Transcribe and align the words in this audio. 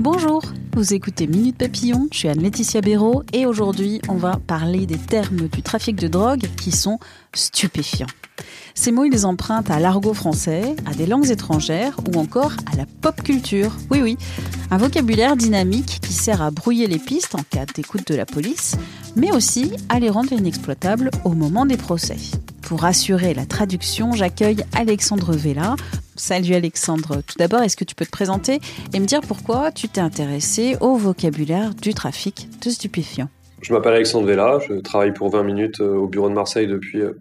Bonjour, 0.00 0.42
vous 0.72 0.94
écoutez 0.94 1.26
Minute 1.26 1.58
Papillon, 1.58 2.08
je 2.10 2.16
suis 2.16 2.28
Anne-Laetitia 2.30 2.80
Béraud 2.80 3.22
et 3.34 3.44
aujourd'hui 3.44 4.00
on 4.08 4.14
va 4.14 4.38
parler 4.46 4.86
des 4.86 4.96
termes 4.96 5.46
du 5.48 5.60
trafic 5.60 5.96
de 5.96 6.08
drogue 6.08 6.46
qui 6.56 6.72
sont 6.72 6.98
stupéfiants. 7.34 8.06
Ces 8.74 8.92
mots, 8.92 9.04
ils 9.04 9.26
empruntent 9.26 9.70
à 9.70 9.78
l'argot 9.78 10.14
français, 10.14 10.74
à 10.86 10.94
des 10.94 11.04
langues 11.04 11.28
étrangères 11.28 12.00
ou 12.08 12.18
encore 12.18 12.52
à 12.72 12.78
la 12.78 12.86
pop 13.02 13.22
culture. 13.22 13.76
Oui, 13.90 14.00
oui, 14.02 14.16
un 14.70 14.78
vocabulaire 14.78 15.36
dynamique 15.36 15.98
qui 16.00 16.14
sert 16.14 16.40
à 16.40 16.50
brouiller 16.50 16.86
les 16.86 16.98
pistes 16.98 17.34
en 17.34 17.42
cas 17.42 17.66
d'écoute 17.66 18.06
de 18.06 18.14
la 18.14 18.24
police, 18.24 18.76
mais 19.16 19.32
aussi 19.32 19.72
à 19.90 20.00
les 20.00 20.08
rendre 20.08 20.32
inexploitables 20.32 21.10
au 21.24 21.34
moment 21.34 21.66
des 21.66 21.76
procès. 21.76 22.16
Pour 22.70 22.84
assurer 22.84 23.34
la 23.34 23.46
traduction, 23.46 24.12
j'accueille 24.12 24.62
Alexandre 24.72 25.32
Vella. 25.32 25.74
Salut 26.14 26.54
Alexandre. 26.54 27.20
Tout 27.26 27.34
d'abord, 27.36 27.62
est-ce 27.62 27.76
que 27.76 27.82
tu 27.82 27.96
peux 27.96 28.04
te 28.04 28.12
présenter 28.12 28.60
et 28.94 29.00
me 29.00 29.06
dire 29.06 29.22
pourquoi 29.22 29.72
tu 29.72 29.88
t'es 29.88 30.00
intéressé 30.00 30.76
au 30.80 30.94
vocabulaire 30.94 31.74
du 31.74 31.94
trafic 31.94 32.48
de 32.64 32.70
stupéfiants? 32.70 33.28
Je 33.60 33.72
m'appelle 33.72 33.94
Alexandre 33.94 34.24
Vella, 34.24 34.60
je 34.68 34.74
travaille 34.74 35.12
pour 35.12 35.30
20 35.30 35.42
minutes 35.42 35.80
euh, 35.80 35.96
au 35.96 36.06
bureau 36.06 36.28
de 36.28 36.34
Marseille 36.34 36.68
depuis 36.68 37.00
euh, 37.00 37.18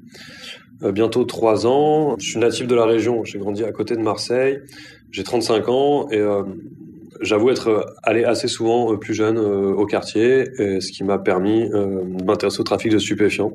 euh, 0.83 0.91
bientôt 0.91 1.23
3 1.23 1.65
ans. 1.65 2.15
Je 2.19 2.29
suis 2.29 2.39
natif 2.39 2.67
de 2.67 2.75
la 2.75 2.85
région, 2.85 3.25
j'ai 3.25 3.39
grandi 3.39 3.63
à 3.63 3.71
côté 3.71 3.95
de 3.95 4.01
Marseille, 4.01 4.59
j'ai 5.09 5.23
35 5.23 5.67
ans 5.67 6.11
et 6.11 6.21
j'avoue 7.21 7.49
être 7.49 7.95
allé 8.03 8.23
assez 8.23 8.47
souvent 8.47 8.95
plus 8.97 9.13
jeune 9.13 9.37
au 9.37 9.85
quartier, 9.85 10.45
ce 10.57 10.91
qui 10.91 11.03
m'a 11.03 11.17
permis 11.17 11.69
de 11.69 12.23
m'intéresser 12.23 12.61
au 12.61 12.63
trafic 12.63 12.91
de 12.91 12.97
stupéfiants 12.97 13.53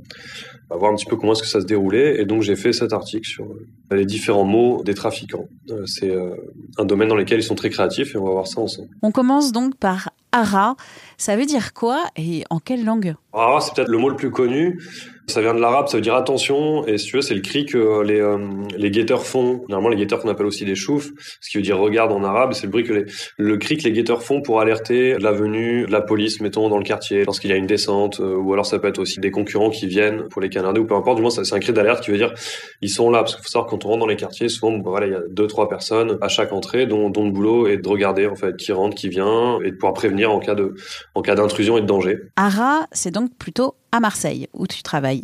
voir 0.71 0.93
un 0.93 0.97
petit 0.97 1.07
peu 1.07 1.17
comment 1.17 1.33
est-ce 1.33 1.43
que 1.43 1.49
ça 1.49 1.61
se 1.61 1.67
déroulait. 1.67 2.21
Et 2.21 2.25
donc 2.25 2.43
j'ai 2.43 2.57
fait 2.57 2.73
cet 2.73 2.93
article 2.93 3.29
sur 3.29 3.45
euh, 3.45 3.67
les 3.95 4.07
différents 4.07 4.45
mots 4.45 4.83
des 4.85 4.95
trafiquants. 4.95 5.49
Euh, 5.71 5.87
c'est 5.87 6.11
euh, 6.11 6.35
un 6.79 6.85
domaine 6.85 7.09
dans 7.09 7.17
lequel 7.17 7.41
ils 7.41 7.45
sont 7.45 7.55
très 7.55 7.71
créatifs 7.71 8.15
et 8.15 8.19
on 8.19 8.25
va 8.25 8.33
voir 8.33 8.47
ça 8.47 8.61
ensemble. 8.61 8.89
On 9.03 9.11
commence 9.11 9.53
donc 9.53 9.77
par 9.77 10.11
ara. 10.33 10.77
Ça 11.17 11.37
veut 11.37 11.47
dire 11.47 11.73
quoi 11.73 12.05
et 12.17 12.45
en 12.51 12.59
quelle 12.59 12.85
langue? 12.85 13.15
Ara, 13.33 13.61
c'est 13.61 13.75
peut-être 13.75 13.89
le 13.89 13.99
mot 13.99 14.09
le 14.09 14.17
plus 14.17 14.31
connu. 14.31 14.79
Ça 15.27 15.41
vient 15.41 15.55
de 15.55 15.61
l'arabe, 15.61 15.89
ça 15.89 15.97
veut 15.97 16.03
dire 16.03 16.17
attention, 16.17 16.87
et 16.87 16.99
si 16.99 17.07
tu 17.07 17.17
veux, 17.17 17.23
c'est 17.23 17.35
le 17.35 17.41
cri 17.41 17.65
que 17.65 18.03
les, 18.03 18.21
euh, 18.21 18.37
les 18.77 18.91
guetteurs 18.91 19.25
font. 19.25 19.65
Normalement, 19.71 19.89
les 19.89 19.97
guetteurs 19.97 20.21
qu'on 20.21 20.29
appelle 20.29 20.45
aussi 20.45 20.67
des 20.67 20.75
choufs, 20.75 21.13
ce 21.41 21.49
qui 21.49 21.57
veut 21.57 21.63
dire 21.63 21.79
regarde 21.79 22.13
en 22.13 22.23
arabe, 22.23 22.53
c'est 22.53 22.67
le 22.67 22.71
bruit 22.71 22.85
que 22.85 22.93
les, 22.93 23.05
le 23.39 23.57
cri 23.57 23.79
que 23.79 23.85
les 23.85 23.93
guetteurs 23.93 24.23
font 24.23 24.43
pour 24.43 24.61
alerter 24.61 25.17
la 25.19 25.33
venue 25.33 25.87
de 25.87 25.93
la 25.93 26.03
police, 26.03 26.43
mettons, 26.43 26.69
dans 26.69 26.77
le 26.77 26.85
quartier, 26.85 27.25
lorsqu'il 27.25 27.49
y 27.49 27.55
a 27.55 27.57
une 27.57 27.67
descente, 27.67 28.21
euh, 28.21 28.37
ou 28.37 28.53
alors 28.53 28.67
ça 28.67 28.79
peut 28.79 28.87
être 28.87 28.99
aussi 28.99 29.19
des 29.19 29.31
concurrents 29.31 29.71
qui 29.71 29.87
viennent 29.87 30.29
pour 30.29 30.43
les 30.43 30.51
canarder, 30.51 30.81
ou 30.81 30.85
peu 30.85 30.95
importe, 30.95 31.17
du 31.17 31.23
moins, 31.23 31.31
c'est 31.31 31.55
un 31.55 31.61
cri 31.61 31.73
d'alerte 31.73 32.05
qui 32.05 32.11
veut 32.11 32.19
dire 32.19 32.35
ils 32.83 32.91
sont 32.91 33.09
là, 33.09 33.21
parce 33.21 33.35
qu'il 33.35 33.45
faut 33.45 33.51
savoir 33.51 33.71
quand 33.71 33.84
dans 33.85 34.07
les 34.07 34.17
quartiers, 34.17 34.49
souvent, 34.49 34.79
voilà, 34.79 35.07
il 35.07 35.13
y 35.13 35.17
a 35.17 35.23
deux, 35.29 35.47
trois 35.47 35.69
personnes 35.69 36.19
à 36.21 36.29
chaque 36.29 36.53
entrée, 36.53 36.87
dont, 36.87 37.11
dont 37.11 37.25
le 37.25 37.31
boulot 37.31 37.67
est 37.67 37.79
de 37.79 37.89
regarder, 37.89 38.27
en 38.27 38.35
fait, 38.35 38.57
qui 38.57 38.73
rentre, 38.73 38.97
qui 38.97 39.09
vient, 39.09 39.59
et 39.61 39.71
de 39.71 39.77
pouvoir 39.77 39.95
prévenir 39.95 40.33
en 40.33 40.41
cas 40.41 40.55
de, 40.55 40.75
en 41.15 41.23
cas 41.23 41.35
d'intrusion 41.35 41.79
et 41.79 41.81
de 41.81 41.87
danger. 41.87 42.19
Ara, 42.37 42.87
c'est 42.93 43.11
donc 43.11 43.35
plutôt 43.37 43.75
à 43.93 44.01
Marseille, 44.01 44.49
où 44.53 44.67
tu 44.67 44.83
travailles. 44.83 45.23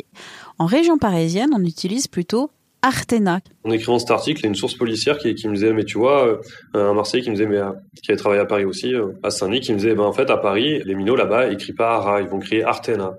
En 0.59 0.65
région 0.65 0.97
parisienne, 0.97 1.49
on 1.53 1.63
utilise 1.63 2.07
plutôt 2.07 2.51
Artena. 2.81 3.39
En 3.63 3.71
écrivant 3.71 3.99
cet 3.99 4.11
article, 4.11 4.39
il 4.39 4.43
y 4.43 4.45
a 4.47 4.49
une 4.49 4.55
source 4.55 4.73
policière 4.73 5.17
qui, 5.17 5.47
me 5.47 5.53
disait, 5.53 5.73
mais 5.73 5.83
tu 5.83 5.97
vois, 5.97 6.27
euh, 6.27 6.37
un 6.73 6.93
Marseille 6.93 7.21
qui 7.21 7.29
me 7.29 7.35
disait, 7.35 7.47
mais 7.47 7.57
euh, 7.57 7.71
qui 8.01 8.11
avait 8.11 8.17
travaillé 8.17 8.41
à 8.41 8.45
Paris 8.45 8.65
aussi, 8.65 8.93
euh, 8.93 9.09
à 9.21 9.29
Saint-Denis, 9.29 9.59
qui 9.59 9.71
me 9.71 9.77
disait, 9.77 9.93
ben 9.93 10.03
en 10.03 10.13
fait, 10.13 10.29
à 10.31 10.37
Paris, 10.37 10.81
les 10.83 10.95
minots 10.95 11.15
là-bas, 11.15 11.47
ils 11.49 11.57
crient 11.57 11.73
pas 11.73 11.95
Ara, 11.95 12.21
ils 12.21 12.27
vont 12.27 12.39
crier 12.39 12.63
Artena. 12.63 13.13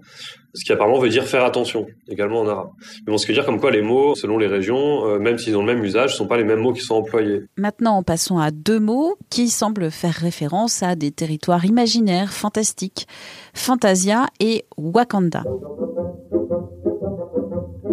Ce 0.55 0.65
qui 0.65 0.73
apparemment 0.73 0.99
veut 0.99 1.09
dire 1.09 1.25
faire 1.25 1.45
attention, 1.47 1.87
également 2.09 2.41
en 2.41 2.49
arabe. 2.49 2.71
Mais 3.07 3.13
bon, 3.13 3.17
ce 3.17 3.25
qui 3.25 3.33
veut 3.33 3.37
dire 3.37 3.47
comme 3.47 3.59
quoi 3.59 3.71
les 3.71 3.81
mots, 3.81 4.15
selon 4.15 4.37
les 4.37 4.49
régions, 4.49 5.19
même 5.19 5.39
s'ils 5.39 5.57
ont 5.57 5.65
le 5.65 5.75
même 5.75 5.83
usage, 5.83 6.11
ne 6.11 6.17
sont 6.17 6.27
pas 6.27 6.37
les 6.37 6.45
mêmes 6.45 6.61
mots 6.61 6.75
qui 6.75 6.83
sont 6.83 6.97
employés. 6.97 7.45
Maintenant, 7.57 8.03
passons 8.03 8.37
à 8.37 8.51
deux 8.51 8.79
mots 8.79 9.17
qui 9.31 9.49
semblent 9.49 9.91
faire 9.91 10.13
référence 10.13 10.83
à 10.83 10.95
des 10.95 11.11
territoires 11.11 11.65
imaginaires, 11.65 12.35
fantastiques. 12.35 13.07
Fantasia 13.55 14.27
et 14.41 14.67
Wakanda 14.77 15.43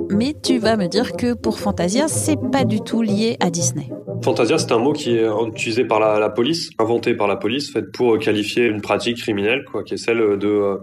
mais 0.09 0.35
tu 0.41 0.57
vas 0.57 0.75
me 0.75 0.87
dire 0.87 1.13
que 1.13 1.33
pour 1.33 1.59
Fantasia, 1.59 2.07
c'est 2.07 2.39
pas 2.51 2.63
du 2.63 2.81
tout 2.81 3.01
lié 3.01 3.37
à 3.39 3.49
Disney. 3.49 3.89
Fantasia, 4.23 4.57
c'est 4.57 4.71
un 4.71 4.79
mot 4.79 4.93
qui 4.93 5.15
est 5.15 5.27
utilisé 5.47 5.85
par 5.85 5.99
la, 5.99 6.29
police, 6.29 6.69
inventé 6.77 7.13
par 7.13 7.27
la 7.27 7.35
police, 7.35 7.71
fait 7.71 7.83
pour 7.91 8.17
qualifier 8.19 8.65
une 8.65 8.81
pratique 8.81 9.17
criminelle, 9.17 9.63
quoi, 9.71 9.83
qui 9.83 9.93
est 9.93 9.97
celle 9.97 10.37
de 10.37 10.79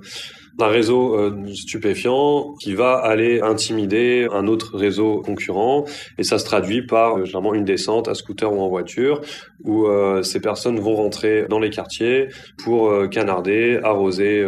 euh, 0.56 0.67
d'un 0.67 0.69
réseau 0.69 1.15
euh, 1.15 1.55
stupéfiant 1.55 2.55
qui 2.61 2.75
va 2.75 2.94
aller 2.94 3.41
intimider 3.41 4.27
un 4.33 4.47
autre 4.47 4.77
réseau 4.77 5.22
concurrent 5.25 5.84
et 6.19 6.22
ça 6.22 6.39
se 6.39 6.44
traduit 6.44 6.87
par 6.87 7.19
euh, 7.19 7.25
généralement 7.25 7.55
une 7.55 7.65
descente 7.65 8.09
à 8.09 8.15
scooter 8.15 8.53
ou 8.53 8.61
en 8.61 8.69
voiture 8.69 9.21
où 9.65 9.87
euh, 9.87 10.22
ces 10.22 10.41
personnes 10.41 10.78
vont 10.78 10.94
rentrer 10.94 11.47
dans 11.49 11.59
les 11.59 11.71
quartiers 11.71 12.28
pour 12.62 13.09
canarder, 13.11 13.81
arroser 13.83 14.47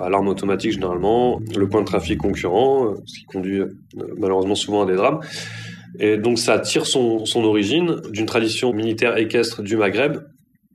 à 0.00 0.08
l'arme 0.08 0.28
automatique 0.28 0.72
généralement 0.72 1.40
le 1.56 1.68
point 1.68 1.80
de 1.80 1.86
trafic 1.86 2.18
concurrent, 2.18 2.94
ce 3.06 3.18
qui 3.18 3.24
conduit 3.24 3.62
malheureusement 4.18 4.54
souvent 4.54 4.82
à 4.82 4.86
des 4.86 4.94
drames. 4.94 5.20
Et 5.98 6.16
donc 6.16 6.38
ça 6.38 6.58
tire 6.58 6.86
son, 6.86 7.24
son 7.24 7.44
origine 7.44 8.00
d'une 8.10 8.26
tradition 8.26 8.72
militaire 8.72 9.16
équestre 9.16 9.62
du 9.62 9.76
Maghreb 9.76 10.18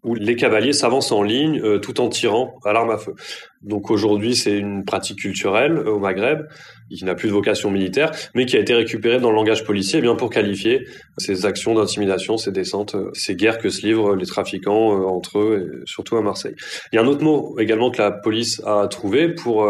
où 0.03 0.15
les 0.15 0.35
cavaliers 0.35 0.73
s'avancent 0.73 1.11
en 1.11 1.23
ligne 1.23 1.61
euh, 1.63 1.79
tout 1.79 1.99
en 2.01 2.09
tirant 2.09 2.55
à 2.65 2.73
l'arme 2.73 2.91
à 2.91 2.97
feu. 2.97 3.13
Donc 3.61 3.89
aujourd'hui, 3.91 4.35
c'est 4.35 4.57
une 4.57 4.85
pratique 4.85 5.19
culturelle 5.19 5.77
euh, 5.77 5.91
au 5.91 5.99
Maghreb 5.99 6.47
qui 6.89 7.03
n'a 7.03 7.15
plus 7.15 7.27
de 7.27 7.33
vocation 7.33 7.69
militaire, 7.69 8.11
mais 8.33 8.45
qui 8.45 8.55
a 8.55 8.59
été 8.59 8.73
récupérée 8.73 9.19
dans 9.19 9.29
le 9.29 9.35
langage 9.35 9.65
policier 9.65 9.99
eh 9.99 10.01
bien 10.01 10.15
pour 10.15 10.29
qualifier 10.29 10.87
ces 11.17 11.45
actions 11.45 11.73
d'intimidation, 11.73 12.37
ces 12.37 12.51
descentes, 12.51 12.95
euh, 12.95 13.09
ces 13.13 13.35
guerres 13.35 13.57
que 13.57 13.69
se 13.69 13.85
livrent 13.85 14.15
les 14.15 14.25
trafiquants 14.25 15.05
entre 15.05 15.39
eux, 15.39 15.81
et 15.83 15.85
surtout 15.85 16.15
à 16.15 16.21
Marseille. 16.21 16.55
Il 16.91 16.95
y 16.95 16.99
a 16.99 17.01
un 17.01 17.07
autre 17.07 17.23
mot 17.23 17.57
également 17.59 17.91
que 17.91 18.01
la 18.01 18.11
police 18.11 18.61
a 18.65 18.87
trouvé 18.87 19.29
pour 19.29 19.67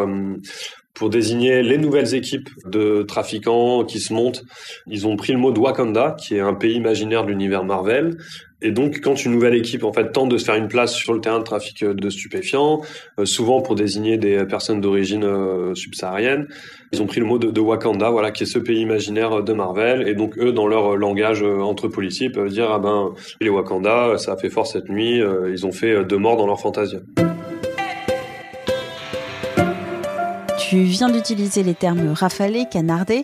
pour 0.97 1.09
désigner 1.11 1.61
les 1.61 1.77
nouvelles 1.77 2.15
équipes 2.15 2.49
de 2.65 3.03
trafiquants 3.03 3.85
qui 3.85 3.99
se 3.99 4.11
montent. 4.13 4.43
Ils 4.87 5.05
ont 5.05 5.15
pris 5.15 5.31
le 5.31 5.37
mot 5.37 5.51
de 5.51 5.59
Wakanda, 5.59 6.15
qui 6.19 6.35
est 6.35 6.39
un 6.39 6.55
pays 6.55 6.73
imaginaire 6.73 7.23
de 7.23 7.29
l'univers 7.29 7.63
Marvel. 7.63 8.17
Et 8.63 8.71
donc, 8.71 9.01
quand 9.01 9.23
une 9.23 9.33
nouvelle 9.33 9.53
équipe 9.53 9.83
en 9.83 9.93
fait 9.93 10.11
tente 10.11 10.29
de 10.29 10.37
se 10.39 10.45
faire 10.45 10.55
une 10.55 10.67
place 10.67 10.93
sur 10.95 11.13
le 11.13 11.21
terrain 11.21 11.37
de 11.37 11.43
trafic 11.43 11.85
de 11.85 12.09
stupéfiants, 12.09 12.81
euh, 13.19 13.25
souvent 13.25 13.61
pour 13.61 13.75
désigner 13.75 14.17
des 14.17 14.45
personnes 14.45 14.81
d'origine 14.81 15.23
euh, 15.23 15.75
subsaharienne, 15.75 16.47
ils 16.91 17.01
ont 17.03 17.05
pris 17.05 17.19
le 17.19 17.27
mot 17.27 17.37
de, 17.37 17.59
Wakanda, 17.59 18.09
voilà, 18.09 18.31
qui 18.31 18.43
est 18.43 18.47
ce 18.47 18.57
pays 18.57 18.79
imaginaire 18.79 19.43
de 19.43 19.53
Marvel. 19.53 20.07
Et 20.07 20.15
donc, 20.15 20.39
eux, 20.39 20.51
dans 20.51 20.65
leur 20.65 20.95
langage 20.95 21.43
euh, 21.43 21.59
entre 21.59 21.87
policiers, 21.87 22.31
peuvent 22.31 22.49
dire 22.49 22.71
ah 22.71 22.79
ben 22.79 23.13
les 23.41 23.49
Wakanda, 23.49 24.17
ça 24.17 24.33
a 24.33 24.37
fait 24.37 24.49
fort 24.49 24.65
cette 24.65 24.89
nuit, 24.89 25.21
ils 25.51 25.65
ont 25.65 25.71
fait 25.71 26.03
deux 26.05 26.17
morts 26.17 26.37
dans 26.37 26.47
leur 26.47 26.59
fantasia. 26.59 26.99
Tu 30.69 30.81
viens 30.81 31.09
d'utiliser 31.09 31.63
les 31.63 31.75
termes 31.75 32.11
rafalé, 32.11 32.65
canardé. 32.69 33.23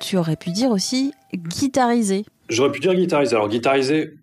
Tu 0.00 0.16
aurais 0.16 0.36
pu 0.36 0.50
dire 0.50 0.70
aussi 0.70 1.12
guitariser. 1.34 2.24
J'aurais 2.50 2.72
pu 2.72 2.80
dire 2.80 2.94
guitariser. 2.94 3.34
Alors 3.34 3.48
guitariser, 3.48 4.14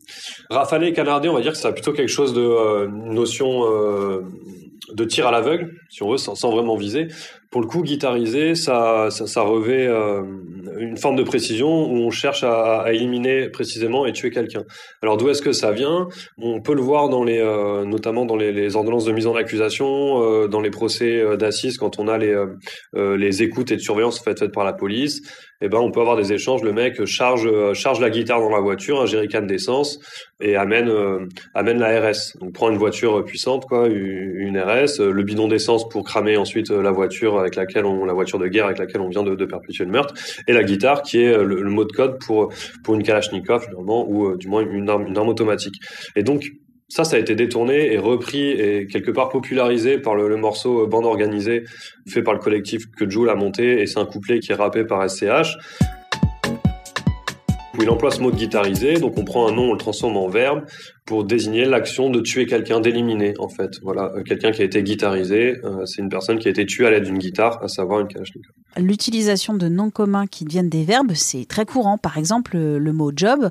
rafalé, 0.50 0.94
canardé, 0.94 1.30
on 1.30 1.34
va 1.34 1.42
dire 1.42 1.54
que 1.54 1.58
ça 1.58 1.70
a 1.70 1.72
plutôt 1.72 1.94
quelque 1.94 2.10
chose 2.10 2.34
de 2.34 2.42
euh, 2.42 2.88
notion 2.88 3.64
euh, 3.66 4.22
de 4.94 5.04
tir 5.06 5.28
à 5.28 5.32
l'aveugle, 5.32 5.74
si 5.90 6.04
on 6.04 6.12
veut, 6.12 6.18
sans, 6.18 6.52
vraiment 6.52 6.76
viser. 6.76 7.08
Pour 7.58 7.64
le 7.64 7.70
coup, 7.70 7.82
guitariser, 7.82 8.54
ça, 8.54 9.10
revêt 9.38 9.88
euh, 9.88 10.22
une 10.78 10.96
forme 10.96 11.16
de 11.16 11.24
précision 11.24 11.92
où 11.92 11.96
on 12.06 12.12
cherche 12.12 12.44
à, 12.44 12.86
éliminer 12.94 13.50
précisément 13.50 14.06
et 14.06 14.14
tuer 14.14 14.30
quelqu'un. 14.30 14.64
Alors 15.02 15.18
d'où 15.18 15.28
est-ce 15.30 15.42
que 15.42 15.54
ça 15.54 15.72
vient? 15.72 16.08
On 16.40 16.62
peut 16.62 16.76
le 16.76 16.84
voir 16.84 17.10
dans 17.10 17.24
les, 17.24 17.40
euh, 17.40 17.84
notamment 17.84 18.26
dans 18.26 18.36
les, 18.36 18.76
ordonnances 18.76 19.06
de 19.06 19.12
mise 19.12 19.26
en 19.26 19.36
accusation, 19.36 20.22
euh, 20.22 20.48
dans 20.48 20.62
les 20.62 20.70
procès 20.70 21.36
d'assises, 21.36 21.80
quand 21.80 21.98
on 21.98 22.08
a 22.08 22.20
les, 22.20 22.36
les 22.94 23.42
écoutes 23.42 23.72
et 23.72 23.76
de 23.76 23.82
surveillance 23.82 24.24
faites, 24.24 24.46
par 24.50 24.64
la 24.64 24.74
police. 24.74 25.24
Eh 25.60 25.70
ben, 25.70 25.80
on 25.80 25.90
peut 25.90 26.02
avoir 26.02 26.16
des 26.16 26.34
échanges. 26.34 26.62
Le 26.62 26.72
mec 26.72 27.04
charge, 27.06 27.50
charge 27.74 28.00
la 28.00 28.12
guitare 28.12 28.40
dans 28.40 28.52
la 28.52 28.60
voiture, 28.60 29.02
un 29.02 29.08
jerrycan 29.08 29.42
d'essence, 29.42 30.00
et 30.40 30.56
amène, 30.56 30.92
amène 31.56 31.80
la 31.80 32.00
RS. 32.00 32.38
Donc 32.40 32.54
prend 32.54 32.70
une 32.70 32.78
voiture 32.78 33.26
puissante, 33.26 33.66
quoi, 33.66 33.88
une 33.88 34.60
RS 34.60 35.00
le 35.00 35.24
bidon 35.24 35.48
d'essence 35.48 35.90
pour 35.90 36.04
cramer 36.04 36.38
ensuite 36.38 36.70
la 36.70 36.92
voiture 36.92 37.47
avec 37.48 37.56
laquelle 37.56 37.86
on, 37.86 38.06
la 38.06 38.14
voiture 38.14 38.40
de 38.40 38.48
guerre 38.48 38.66
avec 38.66 38.78
laquelle 38.78 39.02
on 39.02 39.10
vient 39.10 39.24
de, 39.24 39.46
perpétuer 39.46 39.86
le 39.86 39.92
meurtre, 39.92 40.14
et 40.48 40.54
la 40.54 40.64
guitare 40.64 41.02
qui 41.02 41.22
est 41.22 41.38
le, 41.38 41.64
mot 41.64 41.86
de 41.86 41.92
code 41.92 42.20
pour 42.26 42.54
pour 42.84 42.96
une 42.96 43.04
Kalachnikov 43.04 43.64
finalement 43.66 44.08
ou 44.10 44.36
du 44.36 44.48
moins 44.48 44.62
une 44.62 44.90
arme, 44.90 45.30
automatique. 45.30 45.76
Et 46.16 46.24
donc 46.24 46.52
ça, 46.90 47.04
ça 47.04 47.18
a 47.18 47.20
été 47.20 47.36
détourné 47.36 47.92
et 47.92 47.98
repris 47.98 48.50
et 48.52 48.88
quelque 48.88 49.12
part 49.12 49.30
popularisé 49.30 49.98
par 49.98 50.16
le, 50.16 50.36
morceau 50.38 50.88
Bande 50.88 51.06
organisée 51.06 51.66
fait 52.08 52.22
par 52.22 52.34
le 52.34 52.40
collectif 52.40 52.84
que 52.98 53.10
Joe 53.10 53.30
a 53.30 53.36
monté 53.36 53.82
et 53.82 53.88
c'est 53.88 54.00
un 54.00 54.06
couplet 54.06 54.40
qui 54.40 54.54
est 54.54 54.56
rappé 54.56 54.86
par 54.86 55.10
SCH 55.10 55.58
où 57.78 57.82
il 57.82 57.90
emploie 57.90 58.12
ce 58.12 58.20
mot 58.22 58.32
de 58.32 58.36
guitariser. 58.36 58.96
Donc 58.96 59.18
on 59.18 59.24
prend 59.24 59.48
un 59.48 59.52
nom, 59.52 59.70
on 59.70 59.74
le 59.74 59.78
transforme 59.78 60.18
en 60.18 60.28
verbe 60.28 60.64
pour 61.06 61.24
désigner 61.24 61.66
l'action 61.66 62.10
de 62.10 62.20
tuer 62.20 62.46
quelqu'un, 62.46 62.80
d'éliminer 62.80 63.34
en 63.40 63.50
fait. 63.50 63.80
Voilà, 63.82 64.12
euh, 64.16 64.24
quelqu'un 64.24 64.52
qui 64.52 64.62
a 64.62 64.66
été 64.66 64.84
guitarisé, 64.84 65.58
euh, 65.64 65.86
c'est 65.86 66.02
une 66.02 66.10
personne 66.10 66.40
qui 66.40 66.48
a 66.48 66.52
été 66.52 66.66
tuée 66.66 66.88
à 66.88 66.92
l'aide 66.92 67.04
d'une 67.04 67.18
guitare, 67.18 67.64
à 67.64 67.68
savoir 67.68 68.00
une 68.02 68.08
kalachnikov. 68.08 68.52
L'utilisation 68.78 69.54
de 69.54 69.68
noms 69.68 69.90
communs 69.90 70.28
qui 70.28 70.46
deviennent 70.46 70.70
des 70.70 70.84
verbes, 70.84 71.14
c'est 71.14 71.46
très 71.48 71.66
courant. 71.66 71.98
Par 71.98 72.18
exemple, 72.18 72.58
le 72.58 72.94
mot 72.94 73.12
job 73.16 73.50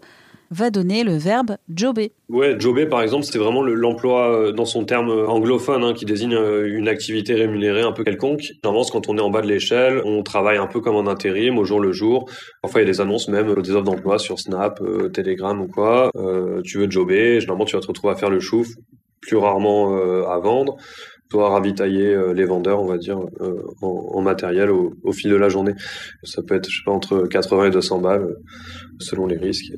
va 0.50 0.70
donner 0.70 1.04
le 1.04 1.16
verbe 1.16 1.56
jobber. 1.74 2.12
Ouais, 2.28 2.58
jobber 2.58 2.86
par 2.86 3.02
exemple, 3.02 3.24
c'est 3.24 3.38
vraiment 3.38 3.62
l'emploi 3.62 4.30
euh, 4.30 4.52
dans 4.52 4.64
son 4.64 4.84
terme 4.84 5.10
euh, 5.10 5.28
anglophone 5.28 5.84
hein, 5.84 5.94
qui 5.94 6.04
désigne 6.04 6.34
euh, 6.34 6.66
une 6.76 6.88
activité 6.88 7.34
rémunérée 7.34 7.82
un 7.82 7.92
peu 7.92 8.04
quelconque. 8.04 8.52
Normalement, 8.64 8.86
quand 8.90 9.08
on 9.08 9.18
est 9.18 9.20
en 9.20 9.30
bas 9.30 9.42
de 9.42 9.48
l'échelle, 9.48 10.00
on 10.04 10.22
travaille 10.22 10.58
un 10.58 10.66
peu 10.66 10.80
comme 10.80 10.96
en 10.96 11.06
intérim, 11.06 11.58
au 11.58 11.64
jour 11.64 11.80
le 11.80 11.92
jour. 11.92 12.28
Parfois, 12.62 12.80
il 12.80 12.84
y 12.84 12.88
a 12.88 12.92
des 12.92 13.00
annonces 13.00 13.28
même, 13.28 13.54
des 13.62 13.70
offres 13.70 13.84
d'emploi 13.84 14.18
sur 14.18 14.38
Snap, 14.38 14.80
Telegram 15.12 15.60
ou 15.60 15.68
quoi. 15.68 16.10
tu 16.64 16.78
veux 16.78 16.90
jobber, 16.90 17.40
généralement 17.40 17.64
tu 17.64 17.76
vas 17.76 17.82
te 17.82 17.86
retrouver 17.86 18.12
à 18.12 18.16
faire 18.16 18.30
le 18.30 18.40
chouf, 18.40 18.68
plus 19.20 19.36
rarement 19.36 19.96
à 20.26 20.38
vendre 20.38 20.76
toi 21.28 21.50
ravitailler 21.50 22.16
les 22.34 22.44
vendeurs, 22.44 22.80
on 22.80 22.86
va 22.86 22.98
dire, 22.98 23.18
en, 23.82 24.22
matériel 24.22 24.70
au, 24.70 24.94
au, 25.02 25.12
fil 25.12 25.30
de 25.30 25.36
la 25.36 25.48
journée. 25.48 25.72
Ça 26.22 26.42
peut 26.42 26.54
être, 26.54 26.68
je 26.70 26.76
sais 26.76 26.84
pas, 26.84 26.92
entre 26.92 27.26
80 27.26 27.66
et 27.66 27.70
200 27.70 27.98
balles, 27.98 28.36
selon 29.00 29.26
les 29.26 29.36
risques 29.36 29.72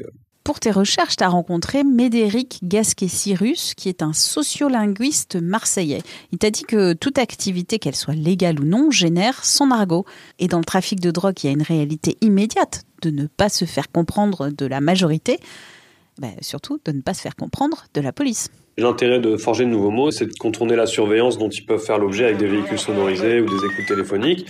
pour 0.48 0.60
tes 0.60 0.70
recherches, 0.70 1.16
tu 1.16 1.24
as 1.24 1.28
rencontré 1.28 1.84
Médéric 1.84 2.60
Gasquet-Cyrus, 2.62 3.74
qui 3.74 3.90
est 3.90 4.00
un 4.02 4.14
sociolinguiste 4.14 5.36
marseillais. 5.36 6.00
Il 6.32 6.38
t'a 6.38 6.50
dit 6.50 6.62
que 6.62 6.94
toute 6.94 7.18
activité, 7.18 7.78
qu'elle 7.78 7.94
soit 7.94 8.14
légale 8.14 8.58
ou 8.58 8.64
non, 8.64 8.90
génère 8.90 9.44
son 9.44 9.70
argot. 9.70 10.06
Et 10.38 10.48
dans 10.48 10.56
le 10.56 10.64
trafic 10.64 11.00
de 11.00 11.10
drogue, 11.10 11.34
il 11.42 11.48
y 11.48 11.50
a 11.50 11.52
une 11.52 11.60
réalité 11.60 12.16
immédiate 12.22 12.84
de 13.02 13.10
ne 13.10 13.26
pas 13.26 13.50
se 13.50 13.66
faire 13.66 13.92
comprendre 13.92 14.48
de 14.48 14.64
la 14.64 14.80
majorité, 14.80 15.38
ben, 16.18 16.32
surtout 16.40 16.78
de 16.84 16.92
ne 16.92 17.00
pas 17.00 17.14
se 17.14 17.22
faire 17.22 17.36
comprendre 17.36 17.84
de 17.94 18.00
la 18.00 18.12
police. 18.12 18.48
L'intérêt 18.76 19.18
de 19.18 19.36
forger 19.36 19.64
de 19.64 19.70
nouveaux 19.70 19.90
mots, 19.90 20.12
c'est 20.12 20.26
de 20.26 20.38
contourner 20.38 20.76
la 20.76 20.86
surveillance 20.86 21.36
dont 21.36 21.48
ils 21.48 21.66
peuvent 21.66 21.84
faire 21.84 21.98
l'objet 21.98 22.26
avec 22.26 22.36
des 22.36 22.46
véhicules 22.46 22.78
sonorisés 22.78 23.40
ou 23.40 23.46
des 23.46 23.56
écoutes 23.56 23.86
téléphoniques. 23.88 24.46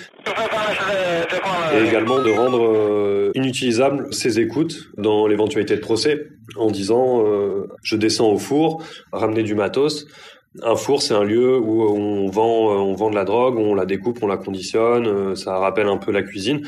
Et 1.75 1.89
également 1.89 2.23
de 2.23 2.31
rendre 2.31 2.63
euh, 2.63 3.33
inutilisables 3.35 4.13
ces 4.13 4.39
écoutes 4.39 4.91
dans 4.99 5.27
l'éventualité 5.27 5.77
de 5.77 5.81
procès 5.81 6.29
en 6.57 6.71
disant 6.71 7.25
euh, 7.25 7.69
je 7.83 7.97
descends 7.97 8.31
au 8.31 8.39
four, 8.39 8.83
ramener 9.13 9.43
du 9.43 9.55
matos. 9.55 10.07
Un 10.63 10.77
four, 10.77 11.03
c'est 11.03 11.15
un 11.15 11.25
lieu 11.25 11.59
où 11.59 11.83
on 11.83 12.29
vend, 12.31 12.73
on 12.73 12.95
vend 12.95 13.11
de 13.11 13.15
la 13.15 13.25
drogue, 13.25 13.57
on 13.59 13.75
la 13.75 13.85
découpe, 13.85 14.23
on 14.23 14.27
la 14.27 14.39
conditionne, 14.39 15.07
euh, 15.07 15.35
ça 15.35 15.59
rappelle 15.59 15.89
un 15.89 15.99
peu 15.99 16.11
la 16.11 16.23
cuisine. 16.23 16.63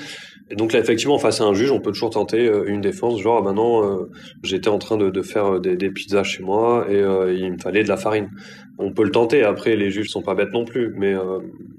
Et 0.51 0.57
donc 0.57 0.73
là, 0.73 0.81
effectivement, 0.81 1.17
face 1.19 1.41
à 1.41 1.45
un 1.45 1.55
juge, 1.55 1.71
on 1.71 1.81
peut 1.81 1.93
toujours 1.93 2.11
tenter 2.11 2.47
euh, 2.47 2.65
une 2.67 2.81
défense, 2.81 3.21
genre, 3.21 3.39
ah, 3.39 3.43
maintenant, 3.43 3.85
euh, 3.85 4.11
j'étais 4.43 4.69
en 4.69 4.79
train 4.79 4.97
de, 4.97 5.09
de 5.09 5.23
faire 5.23 5.55
euh, 5.55 5.61
des, 5.61 5.77
des, 5.77 5.91
pizzas 5.91 6.25
chez 6.25 6.43
moi 6.43 6.87
et 6.91 6.99
il 6.99 7.53
me 7.53 7.59
fallait 7.59 7.85
de 7.85 7.89
la 7.89 7.97
farine. 7.97 8.31
On 8.81 8.93
peut 8.93 9.05
le 9.05 9.11
tenter. 9.11 9.43
Après, 9.43 9.77
les 9.77 9.91
juges 9.91 10.09
sont 10.09 10.23
pas 10.23 10.35
bêtes 10.35 10.53
non 10.53 10.65
plus, 10.65 10.93
mais 10.97 11.15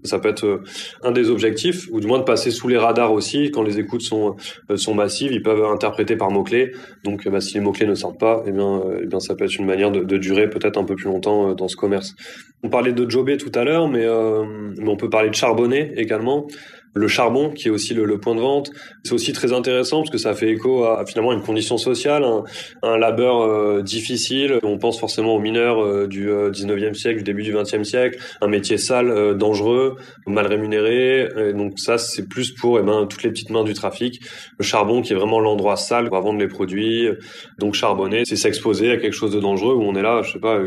ça 0.04 0.20
peut 0.20 0.30
être 0.30 0.62
un 1.04 1.12
des 1.12 1.30
objectifs, 1.30 1.88
ou 1.92 2.00
du 2.00 2.08
moins 2.08 2.20
de 2.20 2.24
passer 2.24 2.52
sous 2.52 2.68
les 2.68 2.78
radars 2.78 3.12
aussi. 3.12 3.52
Quand 3.52 3.64
les 3.64 3.80
écoutes 3.80 4.02
sont 4.02 4.36
sont 4.76 4.94
massives, 4.94 5.32
ils 5.32 5.44
peuvent 5.44 5.64
interpréter 5.66 6.16
par 6.16 6.32
mots 6.32 6.44
clés. 6.44 6.72
Donc, 7.04 7.28
bah, 7.28 7.42
si 7.42 7.56
les 7.56 7.60
mots 7.60 7.72
clés 7.72 7.88
ne 7.88 7.96
sortent 7.96 8.20
pas, 8.20 8.44
eh 8.46 8.52
bien, 8.52 8.82
eh 9.02 9.06
bien, 9.08 9.20
ça 9.20 9.36
peut 9.36 9.46
être 9.46 9.56
une 9.56 9.66
manière 9.66 9.92
de, 9.92 10.02
de 10.02 10.18
durer 10.18 10.50
peut-être 10.50 10.78
un 10.78 10.84
peu 10.84 10.96
plus 10.96 11.06
longtemps 11.06 11.54
dans 11.54 11.68
ce 11.68 11.76
commerce. 11.76 12.16
On 12.64 12.70
parlait 12.70 12.94
de 12.94 13.10
jobber 13.10 13.38
tout 13.38 13.52
à 13.56 13.64
l'heure, 13.64 13.88
mais, 13.88 14.06
mais 14.78 14.90
on 14.90 14.98
peut 14.98 15.10
parler 15.10 15.30
de 15.30 15.36
charbonner 15.36 15.92
également 15.98 16.48
le 16.94 17.08
charbon, 17.08 17.50
qui 17.52 17.68
est 17.68 17.72
aussi 17.72 17.94
le, 17.94 18.20
point 18.20 18.36
de 18.36 18.42
vente. 18.42 18.72
C'est 19.04 19.14
aussi 19.14 19.34
très 19.34 19.54
intéressant 19.54 20.00
parce 20.00 20.10
que 20.10 20.18
ça 20.18 20.34
fait 20.34 20.50
écho 20.50 20.84
à, 20.84 21.06
finalement 21.06 21.32
une 21.32 21.42
condition 21.42 21.78
sociale, 21.78 22.26
un, 22.84 22.98
labeur 22.98 23.42
euh, 23.42 23.82
difficile. 23.82 24.60
On 24.64 24.78
pense 24.78 25.00
forcément 25.00 25.36
aux 25.36 25.40
mineurs 25.40 25.84
euh, 25.84 26.08
du 26.08 26.28
19e 26.28 26.90
euh, 26.90 26.94
siècle, 26.94 27.20
du 27.20 27.24
début 27.24 27.44
du 27.44 27.54
20e 27.54 27.84
siècle, 27.84 28.20
un 28.42 28.48
métier 28.48 28.78
sale, 28.78 29.38
dangereux, 29.38 29.96
mal 30.28 30.48
rémunéré. 30.48 31.30
Et 31.38 31.54
donc 31.54 31.80
ça, 31.80 31.98
c'est 31.98 32.28
plus 32.28 32.52
pour 32.52 32.80
eh 32.80 32.84
ben, 32.84 33.08
toutes 33.08 33.24
les 33.24 33.30
petites 33.30 33.50
mains 33.50 33.64
du 33.64 33.74
trafic. 33.74 34.22
Le 34.58 34.64
charbon, 34.64 35.02
qui 35.02 35.14
est 35.14 35.16
vraiment 35.16 35.40
l'endroit 35.40 35.78
sale 35.78 36.10
pour 36.10 36.20
vendre 36.20 36.40
les 36.40 36.48
produits. 36.48 37.08
Donc 37.58 37.74
charbonner, 37.74 38.24
c'est 38.26 38.36
s'exposer 38.36 38.92
à 38.92 38.98
quelque 38.98 39.14
chose 39.14 39.34
de 39.34 39.40
dangereux 39.40 39.76
où 39.76 39.84
on 39.84 39.96
est 39.96 40.02
là, 40.02 40.22
je 40.24 40.34
sais 40.34 40.40
pas, 40.40 40.60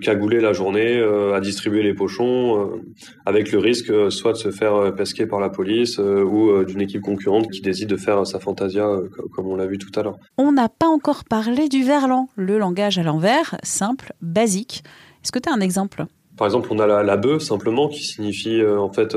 cagouler 0.00 0.40
la 0.40 0.52
journée, 0.52 1.02
à 1.34 1.40
distribuer 1.40 1.82
les 1.82 1.94
pochons, 1.94 2.80
avec 3.26 3.50
le 3.52 3.58
risque 3.58 3.92
soit 4.10 4.32
de 4.32 4.38
se 4.38 4.50
faire 4.50 4.94
pesquer 4.94 5.26
par 5.26 5.40
la 5.40 5.48
police 5.48 5.63
euh, 5.98 6.22
ou 6.24 6.50
euh, 6.50 6.64
d'une 6.64 6.80
équipe 6.80 7.02
concurrente 7.02 7.50
qui 7.50 7.60
décide 7.60 7.88
de 7.88 7.96
faire 7.96 8.26
sa 8.26 8.38
fantasia 8.38 8.86
euh, 8.86 9.08
comme 9.32 9.46
on 9.46 9.56
l'a 9.56 9.66
vu 9.66 9.78
tout 9.78 9.90
à 9.98 10.02
l'heure. 10.02 10.18
On 10.38 10.52
n'a 10.52 10.68
pas 10.68 10.86
encore 10.86 11.24
parlé 11.24 11.68
du 11.68 11.82
verlan, 11.82 12.28
le 12.36 12.58
langage 12.58 12.98
à 12.98 13.02
l'envers, 13.02 13.56
simple, 13.62 14.12
basique. 14.20 14.82
Est-ce 15.22 15.32
que 15.32 15.38
tu 15.38 15.48
as 15.48 15.52
un 15.52 15.60
exemple? 15.60 16.04
Par 16.36 16.46
exemple, 16.46 16.68
on 16.72 16.78
a 16.80 16.86
la, 16.86 17.02
la 17.02 17.16
bœuf 17.16 17.42
simplement 17.42 17.88
qui 17.88 18.02
signifie 18.02 18.60
en 18.66 18.92
fait 18.92 19.16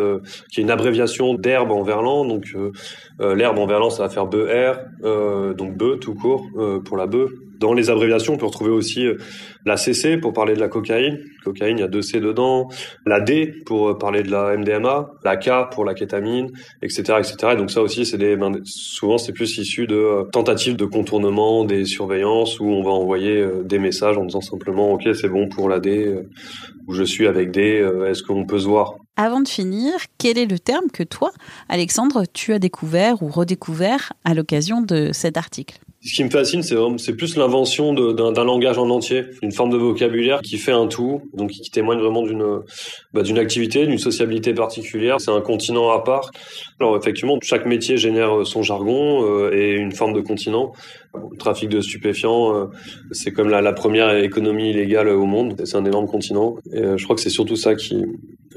qui 0.51 0.59
est 0.59 0.63
une 0.63 0.69
abréviation 0.69 1.33
d'herbe 1.33 1.71
en 1.71 1.81
verlan. 1.81 2.25
Donc 2.25 2.55
l'herbe 3.19 3.57
en 3.57 3.65
verlan 3.65 3.89
ça 3.89 4.03
va 4.03 4.09
faire 4.09 4.27
bœuf 4.27 4.77
donc 5.57 5.75
bœuf 5.75 5.99
tout 5.99 6.13
court 6.13 6.45
pour 6.85 6.95
la 6.95 7.07
bœuf. 7.07 7.31
Dans 7.59 7.73
les 7.73 7.89
abréviations, 7.89 8.33
on 8.33 8.37
peut 8.37 8.45
retrouver 8.45 8.71
aussi 8.71 9.05
euh, 9.05 9.17
la 9.65 9.77
CC 9.77 10.17
pour 10.17 10.33
parler 10.33 10.53
de 10.53 10.59
la 10.59 10.67
cocaïne. 10.67 11.19
Cocaïne, 11.43 11.77
il 11.77 11.81
y 11.81 11.83
a 11.83 11.87
deux 11.87 12.01
C 12.01 12.19
dedans. 12.19 12.69
La 13.05 13.19
D 13.19 13.53
pour 13.65 13.89
euh, 13.89 13.97
parler 13.97 14.23
de 14.23 14.29
la 14.31 14.55
MDMA. 14.55 15.09
La 15.23 15.37
K 15.37 15.69
pour 15.71 15.85
la 15.85 15.93
kétamine, 15.93 16.51
etc., 16.81 17.19
etc. 17.19 17.53
Et 17.53 17.55
donc 17.55 17.71
ça 17.71 17.81
aussi, 17.81 18.05
c'est 18.05 18.17
des, 18.17 18.35
ben, 18.35 18.59
souvent 18.63 19.17
c'est 19.17 19.33
plus 19.33 19.57
issu 19.57 19.87
de 19.87 19.95
euh, 19.95 20.23
tentatives 20.31 20.75
de 20.75 20.85
contournement 20.85 21.65
des 21.65 21.85
surveillances 21.85 22.59
où 22.59 22.65
on 22.65 22.83
va 22.83 22.91
envoyer 22.91 23.45
des 23.63 23.79
messages 23.79 24.17
en 24.17 24.25
disant 24.25 24.41
simplement, 24.41 24.93
OK, 24.93 25.07
c'est 25.13 25.29
bon 25.29 25.49
pour 25.49 25.69
la 25.69 25.79
D, 25.79 26.15
où 26.87 26.93
je 26.93 27.03
suis 27.03 27.27
avec 27.27 27.51
D, 27.51 27.87
est-ce 28.07 28.23
qu'on 28.23 28.45
peut 28.45 28.59
se 28.59 28.67
voir? 28.67 28.95
Avant 29.15 29.41
de 29.41 29.47
finir, 29.47 29.93
quel 30.19 30.37
est 30.37 30.45
le 30.45 30.59
terme 30.59 30.91
que 30.93 31.01
toi, 31.01 31.31
Alexandre, 31.69 32.25
tu 32.31 32.53
as 32.53 32.59
découvert 32.59 33.23
ou 33.23 33.29
redécouvert 33.29 34.13
à 34.23 34.35
l'occasion 34.35 34.81
de 34.81 35.09
cet 35.11 35.37
article? 35.37 35.79
Ce 36.03 36.13
qui 36.13 36.23
me 36.23 36.29
fascine, 36.29 36.61
c'est 36.61 36.75
c'est 36.97 37.15
plus 37.15 37.37
l'invention 37.37 37.93
d'un 37.93 38.43
langage 38.43 38.77
en 38.77 38.89
entier, 38.89 39.23
une 39.41 39.51
forme 39.51 39.71
de 39.71 39.77
vocabulaire 39.77 40.41
qui 40.41 40.57
fait 40.57 40.71
un 40.71 40.87
tout, 40.87 41.21
donc 41.33 41.49
qui 41.49 41.71
témoigne 41.71 41.99
vraiment 41.99 42.21
d'une 42.21 42.61
bah, 43.13 43.23
activité, 43.37 43.87
d'une 43.87 43.97
sociabilité 43.97 44.53
particulière. 44.53 45.19
C'est 45.19 45.31
un 45.31 45.41
continent 45.41 45.89
à 45.89 46.03
part. 46.03 46.31
Alors 46.79 46.95
effectivement, 46.95 47.39
chaque 47.41 47.65
métier 47.65 47.97
génère 47.97 48.45
son 48.45 48.61
jargon 48.61 49.25
euh, 49.25 49.51
et 49.53 49.73
une 49.73 49.91
forme 49.91 50.13
de 50.13 50.21
continent. 50.21 50.71
Le 51.15 51.37
trafic 51.37 51.69
de 51.69 51.81
stupéfiants, 51.81 52.55
euh, 52.55 52.65
c'est 53.11 53.31
comme 53.31 53.49
la, 53.49 53.61
la, 53.61 53.73
première 53.73 54.15
économie 54.17 54.69
illégale 54.69 55.09
au 55.09 55.25
monde. 55.25 55.59
C'est 55.65 55.77
un 55.77 55.85
énorme 55.85 56.05
continent. 56.05 56.57
Et 56.73 56.77
euh, 56.77 56.97
je 56.97 57.03
crois 57.05 57.15
que 57.15 57.21
c'est 57.21 57.29
surtout 57.31 57.55
ça 57.55 57.73
qui 57.73 58.05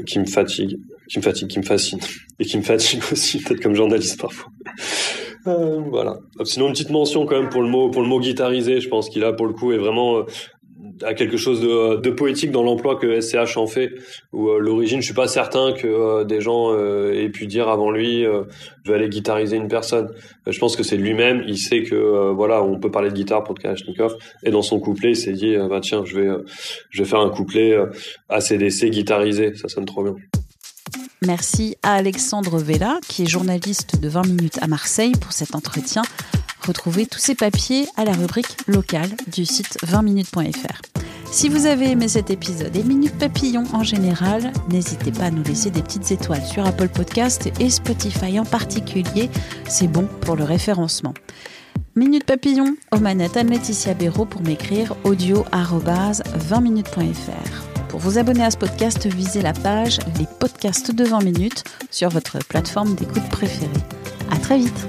qui 0.06 0.18
me 0.18 0.26
fatigue, 0.26 0.78
qui 1.08 1.18
me 1.18 1.22
fatigue, 1.22 1.48
qui 1.48 1.58
me 1.58 1.64
fascine 1.64 1.98
et 2.38 2.44
qui 2.44 2.56
me 2.56 2.62
fatigue 2.62 3.02
aussi, 3.12 3.38
peut-être 3.38 3.60
comme 3.60 3.74
journaliste 3.74 4.20
parfois. 4.20 4.50
Euh, 5.46 5.80
voilà. 5.88 6.18
Sinon 6.44 6.66
une 6.66 6.72
petite 6.72 6.90
mention 6.90 7.26
quand 7.26 7.40
même 7.40 7.48
pour 7.48 7.62
le 7.62 7.68
mot 7.68 7.90
pour 7.90 8.02
le 8.02 8.08
mot 8.08 8.20
guitarisé. 8.20 8.80
Je 8.80 8.88
pense 8.88 9.08
qu'il 9.08 9.24
a 9.24 9.32
pour 9.32 9.46
le 9.46 9.52
coup 9.52 9.72
est 9.72 9.78
vraiment 9.78 10.18
euh, 10.18 10.22
à 11.02 11.14
quelque 11.14 11.36
chose 11.36 11.60
de, 11.60 11.96
de 11.96 12.10
poétique 12.10 12.50
dans 12.50 12.62
l'emploi 12.62 12.96
que 12.96 13.20
SCH 13.20 13.56
en 13.56 13.66
fait. 13.66 13.90
Où 14.32 14.48
euh, 14.50 14.58
l'origine, 14.58 15.00
je 15.00 15.06
suis 15.06 15.14
pas 15.14 15.28
certain 15.28 15.72
que 15.72 16.24
des 16.24 16.40
gens 16.40 16.76
aient 16.76 17.30
pu 17.30 17.46
dire 17.46 17.68
avant 17.68 17.90
lui, 17.90 18.22
je 18.22 18.90
vais 18.90 18.94
aller 18.94 19.08
guitariser 19.08 19.56
une 19.56 19.68
personne. 19.68 20.10
je 20.46 20.58
pense 20.58 20.76
que 20.76 20.82
c'est 20.82 20.96
lui-même. 20.96 21.42
Il 21.46 21.58
sait 21.58 21.82
que 21.82 22.30
voilà, 22.32 22.62
on 22.62 22.78
peut 22.78 22.90
parler 22.90 23.10
de 23.10 23.14
guitare 23.14 23.44
pour 23.44 23.54
Kalachnikov. 23.54 24.16
Et 24.42 24.50
dans 24.50 24.62
son 24.62 24.78
couplet, 24.78 25.10
il 25.10 25.16
s'est 25.16 25.32
dit, 25.32 25.56
bah 25.68 25.80
tiens, 25.80 26.04
je 26.04 26.20
vais 26.20 26.28
je 26.90 27.02
vais 27.02 27.08
faire 27.08 27.20
un 27.20 27.30
couplet 27.30 27.76
ACDC 28.28 28.90
guitarisé. 28.90 29.54
Ça 29.54 29.68
sonne 29.68 29.86
trop 29.86 30.02
bien. 30.02 30.16
Merci 31.26 31.76
à 31.82 31.94
Alexandre 31.94 32.58
Vella, 32.58 32.98
qui 33.06 33.22
est 33.22 33.26
journaliste 33.26 34.00
de 34.00 34.08
20 34.08 34.26
minutes 34.26 34.58
à 34.62 34.66
Marseille, 34.66 35.12
pour 35.12 35.32
cet 35.32 35.54
entretien. 35.54 36.02
Retrouvez 36.66 37.06
tous 37.06 37.18
ces 37.18 37.34
papiers 37.34 37.86
à 37.96 38.04
la 38.04 38.12
rubrique 38.12 38.56
locale 38.66 39.10
du 39.32 39.44
site 39.44 39.78
20minutes.fr. 39.84 40.80
Si 41.32 41.48
vous 41.48 41.66
avez 41.66 41.90
aimé 41.90 42.08
cet 42.08 42.30
épisode 42.30 42.74
et 42.76 42.82
Minute 42.82 43.16
Papillon 43.16 43.62
en 43.72 43.84
général, 43.84 44.52
n'hésitez 44.68 45.12
pas 45.12 45.26
à 45.26 45.30
nous 45.30 45.44
laisser 45.44 45.70
des 45.70 45.82
petites 45.82 46.10
étoiles 46.10 46.44
sur 46.44 46.66
Apple 46.66 46.88
Podcast 46.88 47.48
et 47.60 47.70
Spotify 47.70 48.40
en 48.40 48.44
particulier. 48.44 49.30
C'est 49.68 49.86
bon 49.86 50.08
pour 50.22 50.34
le 50.34 50.44
référencement. 50.44 51.14
Minute 51.94 52.24
Papillon, 52.24 52.74
au 52.92 52.98
manettes 52.98 53.36
Anne-Laetitia 53.36 53.94
Béraud 53.94 54.24
pour 54.24 54.42
m'écrire 54.42 54.96
audio 55.04 55.44
20minutes.fr. 55.52 57.59
Vous 58.02 58.16
abonner 58.16 58.44
à 58.44 58.50
ce 58.50 58.56
podcast, 58.56 59.06
visez 59.06 59.42
la 59.42 59.52
page 59.52 59.98
Les 60.18 60.26
podcasts 60.38 60.90
de 60.90 61.04
20 61.04 61.22
minutes 61.22 61.64
sur 61.90 62.08
votre 62.08 62.38
plateforme 62.38 62.94
d'écoute 62.94 63.28
préférée. 63.28 63.68
À 64.30 64.38
très 64.38 64.56
vite! 64.56 64.88